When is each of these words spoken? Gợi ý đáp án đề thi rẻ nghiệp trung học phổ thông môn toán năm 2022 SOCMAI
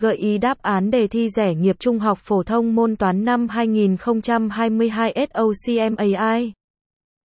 Gợi 0.00 0.16
ý 0.16 0.38
đáp 0.38 0.62
án 0.62 0.90
đề 0.90 1.06
thi 1.06 1.28
rẻ 1.28 1.54
nghiệp 1.54 1.76
trung 1.78 1.98
học 1.98 2.18
phổ 2.18 2.42
thông 2.42 2.74
môn 2.74 2.96
toán 2.96 3.24
năm 3.24 3.48
2022 3.48 5.26
SOCMAI 5.34 6.52